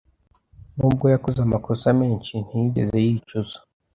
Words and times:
Nubwo 0.77 1.05
yakoze 1.13 1.39
amakosa 1.43 1.87
menshi, 2.01 2.33
ntiyigeze 2.45 2.95
yicuza. 3.05 3.57